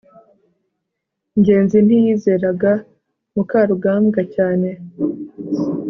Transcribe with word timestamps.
ngenzi 1.39 1.77
ntiyizeraga 1.85 2.71
mukarugambwa 3.33 4.21
cyane 4.35 4.69